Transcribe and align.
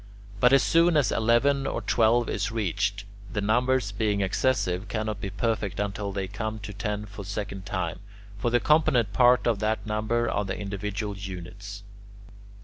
But 0.39 0.51
as 0.51 0.63
soon 0.63 0.97
as 0.97 1.11
eleven 1.11 1.67
or 1.67 1.79
twelve 1.83 2.27
is 2.27 2.51
reached, 2.51 3.05
the 3.31 3.39
numbers, 3.39 3.91
being 3.91 4.19
excessive, 4.21 4.87
cannot 4.87 5.21
be 5.21 5.29
perfect 5.29 5.79
until 5.79 6.11
they 6.11 6.27
come 6.27 6.57
to 6.61 6.73
ten 6.73 7.05
for 7.05 7.21
the 7.21 7.29
second 7.29 7.67
time; 7.67 7.99
for 8.39 8.49
the 8.49 8.59
component 8.59 9.13
parts 9.13 9.45
of 9.47 9.59
that 9.59 9.85
number 9.85 10.27
are 10.27 10.43
the 10.43 10.57
individual 10.57 11.15
units. 11.15 11.83